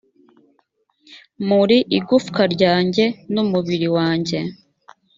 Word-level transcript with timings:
muri 1.49 1.77
igufwa 1.97 2.41
ryanjye 2.53 3.05
n 3.33 3.35
umubiri 3.43 3.87
wanjye 3.97 4.39